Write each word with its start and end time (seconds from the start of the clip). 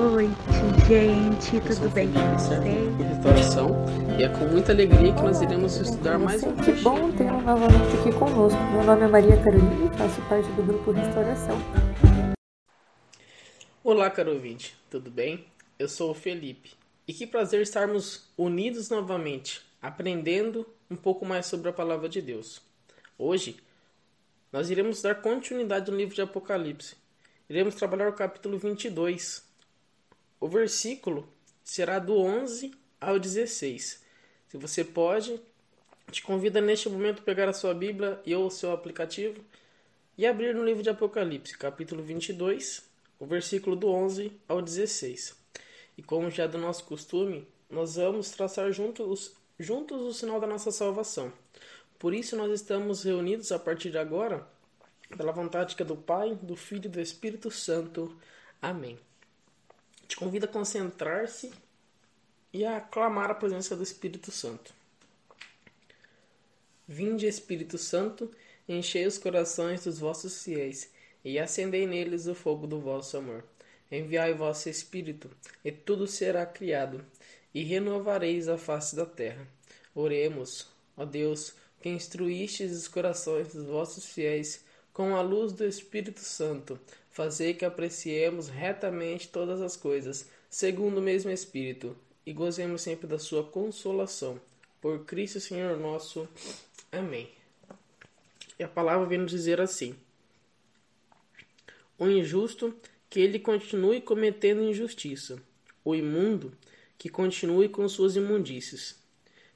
gente. 0.00 1.56
Eu 1.56 1.72
sou 1.72 1.84
Tudo 1.84 1.94
bem 1.94 2.10
com 2.10 2.20
vocês? 2.38 2.64
restauração 2.98 3.68
e 4.18 4.22
é 4.22 4.28
com 4.30 4.46
muita 4.46 4.72
alegria 4.72 5.12
que 5.12 5.22
nós 5.22 5.42
iremos 5.42 5.76
estudar 5.76 6.18
mais 6.18 6.42
um 6.42 6.56
Que 6.56 6.72
bom 6.72 7.12
tê-lo 7.12 7.42
novamente 7.42 7.98
aqui 7.98 8.12
conosco. 8.18 8.58
Meu 8.72 8.82
nome 8.82 9.02
é 9.04 9.08
Maria 9.08 9.36
Carolina 9.36 9.92
e 9.92 9.98
faço 9.98 10.22
parte 10.22 10.48
do 10.52 10.62
grupo 10.62 10.90
Restauração. 10.90 11.58
Olá, 13.84 14.10
caro 14.10 14.32
ouvinte, 14.32 14.74
tudo 14.90 15.10
bem? 15.10 15.44
Eu 15.78 15.88
sou 15.88 16.12
o 16.12 16.14
Felipe 16.14 16.70
e 17.06 17.12
que 17.12 17.26
prazer 17.26 17.60
estarmos 17.60 18.26
unidos 18.38 18.88
novamente, 18.88 19.60
aprendendo 19.82 20.66
um 20.90 20.96
pouco 20.96 21.26
mais 21.26 21.44
sobre 21.44 21.68
a 21.68 21.74
palavra 21.74 22.08
de 22.08 22.22
Deus. 22.22 22.62
Hoje, 23.18 23.58
nós 24.50 24.70
iremos 24.70 25.02
dar 25.02 25.16
continuidade 25.16 25.90
no 25.90 25.96
livro 25.96 26.14
de 26.14 26.22
Apocalipse. 26.22 26.96
Iremos 27.50 27.74
trabalhar 27.74 28.08
o 28.08 28.14
capítulo 28.14 28.56
22. 28.58 29.49
O 30.40 30.48
versículo 30.48 31.28
será 31.62 31.98
do 31.98 32.16
11 32.16 32.72
ao 32.98 33.18
16. 33.18 34.02
Se 34.48 34.56
você 34.56 34.82
pode, 34.82 35.38
te 36.10 36.22
convido 36.22 36.62
neste 36.62 36.88
momento 36.88 37.20
a 37.20 37.24
pegar 37.24 37.46
a 37.46 37.52
sua 37.52 37.74
Bíblia 37.74 38.18
e 38.24 38.34
ou 38.34 38.46
o 38.46 38.50
seu 38.50 38.72
aplicativo 38.72 39.44
e 40.16 40.26
abrir 40.26 40.54
no 40.54 40.64
livro 40.64 40.82
de 40.82 40.88
Apocalipse, 40.88 41.58
capítulo 41.58 42.02
22, 42.02 42.88
o 43.18 43.26
versículo 43.26 43.76
do 43.76 43.88
11 43.88 44.32
ao 44.48 44.62
16. 44.62 45.36
E 45.98 46.02
como 46.02 46.30
já 46.30 46.44
é 46.44 46.48
do 46.48 46.56
nosso 46.56 46.84
costume, 46.84 47.46
nós 47.68 47.96
vamos 47.96 48.30
traçar 48.30 48.72
juntos, 48.72 49.36
juntos 49.58 50.00
o 50.00 50.14
sinal 50.14 50.40
da 50.40 50.46
nossa 50.46 50.72
salvação. 50.72 51.30
Por 51.98 52.14
isso 52.14 52.34
nós 52.34 52.50
estamos 52.50 53.04
reunidos 53.04 53.52
a 53.52 53.58
partir 53.58 53.90
de 53.90 53.98
agora, 53.98 54.48
pela 55.14 55.32
vontade 55.32 55.76
que 55.76 55.82
é 55.82 55.86
do 55.86 55.96
Pai, 55.96 56.34
do 56.40 56.56
Filho 56.56 56.86
e 56.86 56.88
do 56.88 56.98
Espírito 56.98 57.50
Santo. 57.50 58.16
Amém. 58.62 58.98
Te 60.10 60.16
convido 60.16 60.46
a 60.46 60.48
concentrar-se 60.48 61.52
e 62.52 62.64
a 62.64 62.78
aclamar 62.78 63.30
a 63.30 63.34
presença 63.34 63.76
do 63.76 63.84
Espírito 63.84 64.32
Santo. 64.32 64.74
Vinde, 66.86 67.28
Espírito 67.28 67.78
Santo, 67.78 68.28
enchei 68.68 69.06
os 69.06 69.18
corações 69.18 69.84
dos 69.84 70.00
vossos 70.00 70.42
fiéis 70.42 70.90
e 71.24 71.38
acendei 71.38 71.86
neles 71.86 72.26
o 72.26 72.34
fogo 72.34 72.66
do 72.66 72.80
vosso 72.80 73.16
amor. 73.18 73.44
Enviai 73.88 74.34
vosso 74.34 74.68
Espírito, 74.68 75.30
e 75.64 75.70
tudo 75.70 76.08
será 76.08 76.44
criado, 76.44 77.06
e 77.54 77.62
renovareis 77.62 78.48
a 78.48 78.58
face 78.58 78.96
da 78.96 79.06
terra. 79.06 79.46
Oremos, 79.94 80.66
ó 80.96 81.04
Deus, 81.04 81.54
que 81.80 81.88
instruístes 81.88 82.72
os 82.72 82.88
corações 82.88 83.54
dos 83.54 83.64
vossos 83.64 84.06
fiéis 84.06 84.64
com 84.92 85.16
a 85.16 85.22
luz 85.22 85.52
do 85.52 85.64
Espírito 85.64 86.20
Santo, 86.20 86.78
fazei 87.10 87.54
que 87.54 87.64
apreciemos 87.64 88.48
retamente 88.48 89.28
todas 89.28 89.60
as 89.60 89.76
coisas, 89.76 90.28
segundo 90.48 90.98
o 90.98 91.02
mesmo 91.02 91.30
Espírito, 91.30 91.96
e 92.26 92.32
gozemos 92.32 92.82
sempre 92.82 93.06
da 93.06 93.18
sua 93.18 93.44
consolação. 93.44 94.40
Por 94.80 95.04
Cristo 95.04 95.40
Senhor 95.40 95.78
nosso. 95.78 96.28
Amém. 96.90 97.28
E 98.58 98.62
a 98.62 98.68
palavra 98.68 99.06
vem 99.06 99.18
nos 99.18 99.30
dizer 99.30 99.60
assim: 99.60 99.94
O 101.98 102.08
injusto, 102.08 102.74
que 103.08 103.20
ele 103.20 103.38
continue 103.38 104.00
cometendo 104.00 104.62
injustiça. 104.62 105.42
O 105.84 105.94
imundo, 105.94 106.52
que 106.98 107.08
continue 107.08 107.68
com 107.68 107.88
suas 107.88 108.16
imundícias. 108.16 108.96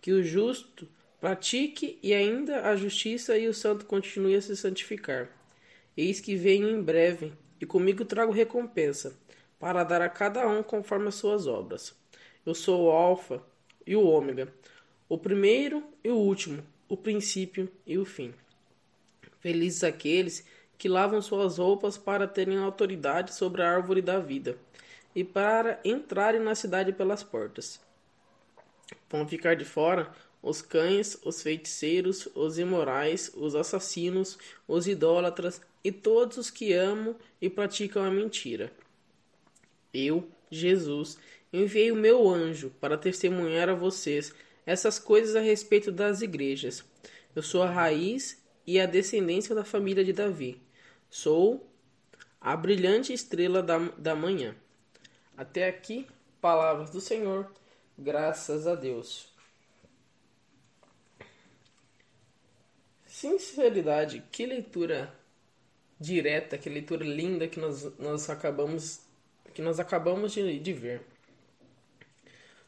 Que 0.00 0.12
o 0.12 0.22
justo 0.22 0.88
pratique 1.20 1.98
e 2.02 2.12
ainda 2.12 2.68
a 2.68 2.76
justiça 2.76 3.36
e 3.38 3.48
o 3.48 3.54
santo 3.54 3.86
continue 3.86 4.34
a 4.34 4.42
se 4.42 4.56
santificar. 4.56 5.28
Eis 5.96 6.20
que 6.20 6.36
venho 6.36 6.68
em 6.68 6.82
breve, 6.82 7.32
e 7.60 7.64
comigo 7.64 8.04
trago 8.04 8.32
recompensa, 8.32 9.16
para 9.58 9.82
dar 9.82 10.02
a 10.02 10.08
cada 10.08 10.46
um 10.46 10.62
conforme 10.62 11.08
as 11.08 11.14
suas 11.14 11.46
obras. 11.46 11.94
Eu 12.44 12.54
sou 12.54 12.84
o 12.84 12.90
Alfa 12.90 13.42
e 13.86 13.96
o 13.96 14.04
Ômega, 14.04 14.52
o 15.08 15.16
primeiro 15.16 15.82
e 16.04 16.10
o 16.10 16.16
último, 16.16 16.62
o 16.88 16.96
princípio 16.96 17.70
e 17.86 17.96
o 17.96 18.04
fim. 18.04 18.34
Felizes 19.40 19.84
aqueles 19.84 20.46
que 20.76 20.88
lavam 20.88 21.22
suas 21.22 21.58
roupas 21.58 21.96
para 21.96 22.28
terem 22.28 22.58
autoridade 22.58 23.34
sobre 23.34 23.62
a 23.62 23.70
árvore 23.70 24.02
da 24.02 24.18
vida 24.18 24.58
e 25.14 25.24
para 25.24 25.80
entrarem 25.84 26.40
na 26.40 26.54
cidade 26.54 26.92
pelas 26.92 27.22
portas. 27.22 27.80
Vão 29.08 29.26
ficar 29.26 29.56
de 29.56 29.64
fora 29.64 30.12
os 30.42 30.62
cães, 30.62 31.18
os 31.24 31.42
feiticeiros, 31.42 32.28
os 32.34 32.58
imorais, 32.58 33.30
os 33.34 33.54
assassinos, 33.54 34.38
os 34.66 34.86
idólatras 34.86 35.60
e 35.82 35.90
todos 35.90 36.36
os 36.36 36.50
que 36.50 36.72
amam 36.72 37.16
e 37.40 37.50
praticam 37.50 38.04
a 38.04 38.10
mentira. 38.10 38.72
Eu, 39.92 40.28
Jesus, 40.50 41.18
enviei 41.52 41.90
o 41.90 41.96
meu 41.96 42.28
anjo 42.28 42.70
para 42.80 42.98
testemunhar 42.98 43.68
a 43.68 43.74
vocês 43.74 44.34
essas 44.64 44.98
coisas 44.98 45.36
a 45.36 45.40
respeito 45.40 45.92
das 45.92 46.20
igrejas. 46.22 46.84
Eu 47.34 47.42
sou 47.42 47.62
a 47.62 47.70
raiz 47.70 48.42
e 48.66 48.80
a 48.80 48.86
descendência 48.86 49.54
da 49.54 49.64
família 49.64 50.04
de 50.04 50.12
Davi. 50.12 50.60
Sou 51.08 51.70
a 52.40 52.56
brilhante 52.56 53.12
estrela 53.12 53.62
da, 53.62 53.78
da 53.96 54.14
manhã. 54.14 54.54
Até 55.36 55.68
aqui, 55.68 56.06
palavras 56.40 56.90
do 56.90 57.00
Senhor, 57.00 57.50
graças 57.98 58.66
a 58.66 58.74
Deus. 58.74 59.35
Sinceridade, 63.26 64.22
que 64.30 64.46
leitura 64.46 65.12
direta, 65.98 66.56
que 66.56 66.68
leitura 66.68 67.04
linda 67.04 67.48
que 67.48 67.58
nós, 67.58 67.84
nós 67.98 68.30
acabamos 68.30 69.00
que 69.52 69.60
nós 69.60 69.80
acabamos 69.80 70.32
de, 70.32 70.60
de 70.60 70.72
ver. 70.72 71.00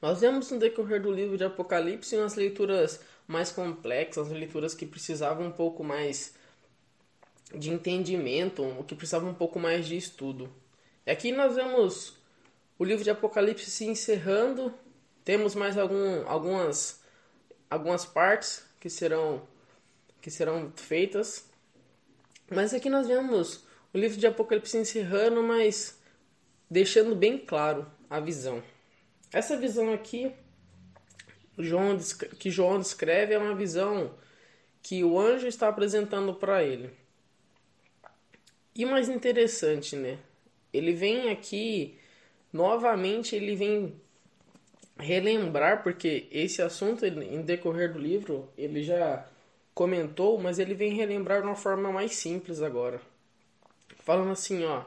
Nós 0.00 0.20
vemos 0.20 0.50
no 0.50 0.58
decorrer 0.58 1.02
do 1.02 1.10
livro 1.10 1.36
de 1.36 1.42
Apocalipse 1.42 2.16
umas 2.16 2.34
leituras 2.34 3.00
mais 3.26 3.50
complexas, 3.50 4.28
leituras 4.28 4.74
que 4.74 4.86
precisavam 4.86 5.46
um 5.46 5.50
pouco 5.50 5.82
mais 5.82 6.34
de 7.52 7.70
entendimento, 7.70 8.62
que 8.86 8.94
precisavam 8.94 9.30
um 9.30 9.34
pouco 9.34 9.58
mais 9.58 9.86
de 9.86 9.96
estudo. 9.96 10.52
E 11.04 11.10
aqui 11.10 11.32
nós 11.32 11.56
vemos 11.56 12.16
o 12.78 12.84
livro 12.84 13.02
de 13.02 13.10
Apocalipse 13.10 13.70
se 13.70 13.86
encerrando, 13.86 14.72
temos 15.24 15.54
mais 15.54 15.76
algum, 15.76 16.28
algumas, 16.28 17.00
algumas 17.70 18.04
partes 18.04 18.64
que 18.78 18.90
serão, 18.90 19.42
que 20.24 20.30
serão 20.30 20.72
feitas, 20.74 21.50
mas 22.50 22.72
aqui 22.72 22.88
nós 22.88 23.06
vemos 23.06 23.62
o 23.92 23.98
livro 23.98 24.16
de 24.16 24.26
Apocalipse 24.26 24.70
se 24.70 24.78
encerrando, 24.78 25.42
mas 25.42 26.00
deixando 26.70 27.14
bem 27.14 27.36
claro 27.36 27.86
a 28.08 28.18
visão. 28.20 28.62
Essa 29.30 29.54
visão 29.54 29.92
aqui 29.92 30.32
João, 31.58 31.98
que 32.38 32.50
João 32.50 32.78
descreve 32.78 33.34
é 33.34 33.38
uma 33.38 33.54
visão 33.54 34.14
que 34.80 35.04
o 35.04 35.20
anjo 35.20 35.46
está 35.46 35.68
apresentando 35.68 36.32
para 36.32 36.64
ele. 36.64 36.90
E 38.74 38.86
mais 38.86 39.10
interessante, 39.10 39.94
né? 39.94 40.18
Ele 40.72 40.94
vem 40.94 41.28
aqui 41.28 41.98
novamente, 42.50 43.36
ele 43.36 43.54
vem 43.54 43.94
relembrar, 44.98 45.82
porque 45.82 46.28
esse 46.32 46.62
assunto, 46.62 47.04
em 47.04 47.42
decorrer 47.42 47.92
do 47.92 47.98
livro, 47.98 48.50
ele 48.56 48.82
já 48.82 49.28
comentou, 49.74 50.38
mas 50.38 50.58
ele 50.58 50.74
vem 50.74 50.94
relembrar 50.94 51.40
de 51.40 51.48
uma 51.48 51.56
forma 51.56 51.90
mais 51.90 52.14
simples 52.14 52.62
agora. 52.62 53.00
Falando 53.98 54.30
assim, 54.30 54.64
ó. 54.64 54.84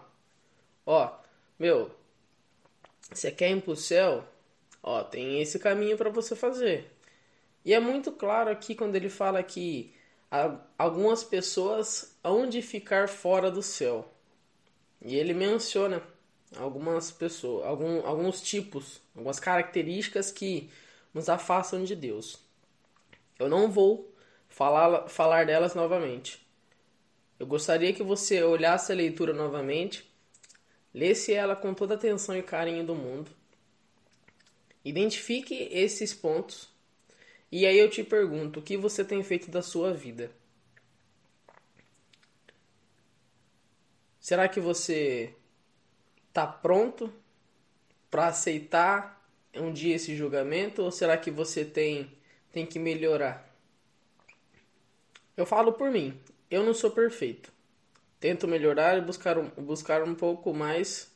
Ó, 0.86 1.12
meu, 1.60 1.92
você 3.12 3.31
quer 3.31 3.51
ir 3.51 3.62
pro 3.62 3.75
céu? 3.75 4.24
Ó, 4.81 5.04
tem 5.04 5.42
esse 5.42 5.60
caminho 5.60 5.98
para 5.98 6.10
você 6.10 6.36
fazer. 6.36 6.89
E 7.66 7.74
é 7.74 7.80
muito 7.80 8.12
claro 8.12 8.50
aqui 8.50 8.74
quando 8.74 8.95
ele 8.95 9.10
fala 9.10 9.44
que 9.44 9.94
algumas 10.78 11.24
pessoas 11.24 12.16
hão 12.24 12.48
de 12.48 12.62
ficar 12.62 13.10
fora 13.10 13.51
do 13.51 13.62
céu. 13.62 14.10
E 15.01 15.16
ele 15.16 15.33
menciona 15.33 16.01
algumas 16.56 17.12
pessoas, 17.12 17.66
algum, 17.66 18.06
alguns 18.06 18.42
tipos, 18.42 19.01
algumas 19.16 19.40
características 19.40 20.31
que 20.31 20.69
nos 21.13 21.28
afastam 21.28 21.83
de 21.83 21.95
Deus. 21.95 22.40
Eu 23.38 23.50
não 23.50 23.69
vou 23.69 24.13
falar, 24.57 25.07
falar 25.07 25.45
delas 25.45 25.75
novamente. 25.75 26.44
Eu 27.39 27.45
gostaria 27.45 27.94
que 27.94 28.01
você 28.01 28.44
olhasse 28.44 28.92
a 28.92 28.95
leitura 28.95 29.31
novamente, 29.31 30.04
lesse 30.92 31.31
ela 31.31 31.56
com 31.56 31.75
toda 31.75 31.94
a 31.94 31.98
atenção 31.98 32.36
e 32.36 32.42
carinho 32.42 32.83
do 32.83 32.95
mundo, 32.95 33.30
identifique 34.83 35.69
esses 35.71 36.13
pontos 36.13 36.69
E 37.51 37.65
aí 37.65 37.77
eu 37.77 37.89
te 37.89 38.04
pergunto, 38.04 38.59
o 38.59 38.63
que 38.63 38.77
você 38.77 39.06
tem 39.06 39.24
feito 39.24 39.51
da 39.51 39.62
sua 39.62 39.94
vida? 39.94 40.31
Será 44.19 44.50
que 44.50 44.59
você 44.59 45.33
está 46.30 46.45
pronto 46.48 47.13
para 48.12 48.27
aceitar 48.27 49.24
um 49.54 49.71
dia 49.71 49.95
esse 49.95 50.15
julgamento 50.15 50.81
ou 50.83 50.92
será 50.92 51.18
que 51.18 51.31
você 51.31 51.63
tem 51.63 52.12
tem 52.51 52.65
que 52.65 52.80
melhorar? 52.80 53.46
Eu 55.38 55.45
falo 55.45 55.72
por 55.74 55.92
mim, 55.92 56.19
eu 56.50 56.63
não 56.63 56.74
sou 56.74 56.89
perfeito. 56.89 57.54
Tento 58.19 58.48
melhorar 58.48 58.98
e 58.98 59.01
buscar 59.01 59.38
um, 59.38 59.48
buscar 59.50 60.01
um 60.01 60.16
pouco 60.16 60.51
mais 60.51 61.12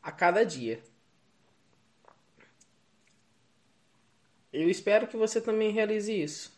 a 0.00 0.12
cada 0.12 0.44
dia. 0.44 0.80
Eu 4.52 4.70
espero 4.70 5.08
que 5.08 5.16
você 5.16 5.40
também 5.40 5.72
realize 5.72 6.12
isso. 6.12 6.52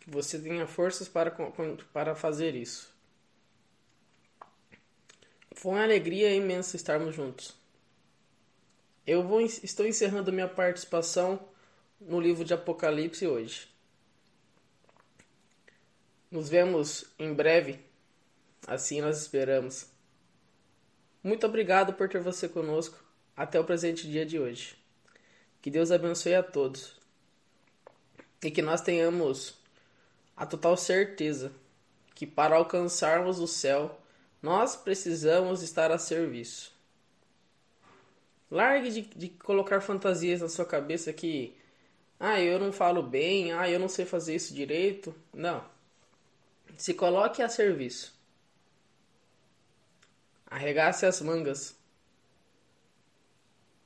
Que 0.00 0.10
você 0.10 0.38
tenha 0.40 0.66
forças 0.66 1.08
para, 1.08 1.30
para 1.92 2.16
fazer 2.16 2.56
isso. 2.56 2.92
Foi 5.52 5.72
uma 5.72 5.84
alegria 5.84 6.34
imensa 6.34 6.74
estarmos 6.74 7.14
juntos. 7.14 7.54
Eu 9.06 9.22
vou, 9.22 9.40
estou 9.40 9.86
encerrando 9.86 10.32
minha 10.32 10.48
participação 10.48 11.48
no 12.00 12.20
livro 12.20 12.44
de 12.44 12.52
Apocalipse 12.52 13.26
hoje. 13.26 13.75
Nos 16.36 16.50
vemos 16.50 17.06
em 17.18 17.32
breve, 17.32 17.80
assim 18.66 19.00
nós 19.00 19.22
esperamos. 19.22 19.86
Muito 21.24 21.46
obrigado 21.46 21.94
por 21.94 22.10
ter 22.10 22.20
você 22.20 22.46
conosco 22.46 23.02
até 23.34 23.58
o 23.58 23.64
presente 23.64 24.06
dia 24.06 24.26
de 24.26 24.38
hoje. 24.38 24.76
Que 25.62 25.70
Deus 25.70 25.90
abençoe 25.90 26.34
a 26.34 26.42
todos 26.42 27.00
e 28.44 28.50
que 28.50 28.60
nós 28.60 28.82
tenhamos 28.82 29.54
a 30.36 30.44
total 30.44 30.76
certeza 30.76 31.50
que 32.14 32.26
para 32.26 32.56
alcançarmos 32.56 33.38
o 33.38 33.46
céu 33.46 33.98
nós 34.42 34.76
precisamos 34.76 35.62
estar 35.62 35.90
a 35.90 35.96
serviço. 35.96 36.70
Largue 38.50 38.90
de, 38.90 39.00
de 39.00 39.28
colocar 39.30 39.80
fantasias 39.80 40.42
na 40.42 40.50
sua 40.50 40.66
cabeça 40.66 41.14
que, 41.14 41.56
ah, 42.20 42.38
eu 42.38 42.58
não 42.58 42.72
falo 42.72 43.02
bem, 43.02 43.54
ah, 43.54 43.70
eu 43.70 43.80
não 43.80 43.88
sei 43.88 44.04
fazer 44.04 44.34
isso 44.34 44.52
direito. 44.52 45.14
Não. 45.32 45.74
Se 46.76 46.94
coloque 46.94 47.42
a 47.42 47.48
serviço. 47.48 48.14
Arregace 50.46 51.06
as 51.06 51.20
mangas. 51.20 51.76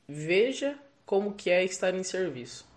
Veja 0.08 0.78
como 1.06 1.34
que 1.34 1.50
é 1.50 1.64
estar 1.64 1.94
em 1.94 2.02
serviço. 2.02 2.68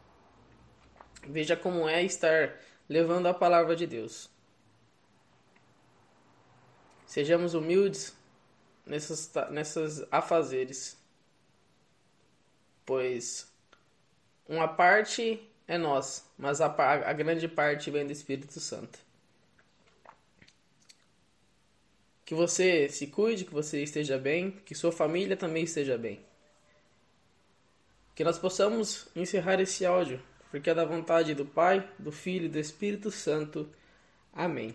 Veja 1.27 1.55
como 1.55 1.87
é 1.87 2.03
estar 2.03 2.59
levando 2.87 3.27
a 3.27 3.33
palavra 3.33 3.75
de 3.75 3.87
Deus. 3.87 4.29
Sejamos 7.05 7.53
humildes 7.53 8.15
nessas, 8.85 9.31
nessas 9.51 10.03
afazeres, 10.11 10.97
pois 12.85 13.51
uma 14.47 14.67
parte 14.67 15.47
é 15.67 15.77
nós, 15.77 16.27
mas 16.37 16.59
a, 16.59 16.65
a 16.67 17.13
grande 17.13 17.47
parte 17.47 17.89
vem 17.89 18.05
do 18.05 18.11
Espírito 18.11 18.59
Santo. 18.59 18.99
Que 22.33 22.37
você 22.37 22.89
se 22.89 23.05
cuide, 23.05 23.45
que 23.45 23.53
você 23.53 23.83
esteja 23.83 24.17
bem, 24.17 24.59
que 24.65 24.73
sua 24.73 24.91
família 24.91 25.37
também 25.37 25.65
esteja 25.65 25.99
bem. 25.99 26.19
Que 28.15 28.23
nós 28.23 28.39
possamos 28.39 29.07
encerrar 29.15 29.61
esse 29.61 29.85
áudio, 29.85 30.19
porque 30.49 30.71
é 30.71 30.73
da 30.73 30.83
vontade 30.83 31.35
do 31.35 31.45
Pai, 31.45 31.87
do 31.99 32.11
Filho 32.11 32.45
e 32.45 32.49
do 32.49 32.57
Espírito 32.57 33.11
Santo. 33.11 33.69
Amém. 34.33 34.73